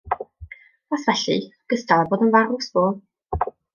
Os 0.95 1.03
felly, 1.09 1.37
gystal 1.73 2.01
â 2.07 2.09
bod 2.15 2.25
yn 2.29 2.33
farw, 2.37 2.57
sbo. 2.69 2.87